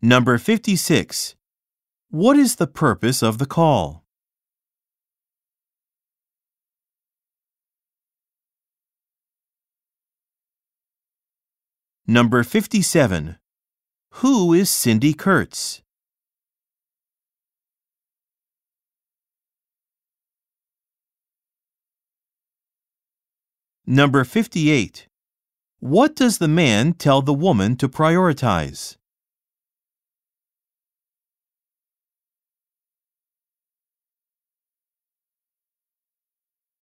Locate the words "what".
2.10-2.38, 25.80-26.14